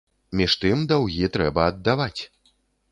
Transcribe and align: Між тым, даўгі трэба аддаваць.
Між 0.39 0.55
тым, 0.63 0.81
даўгі 0.93 1.31
трэба 1.37 1.69
аддаваць. 1.75 2.21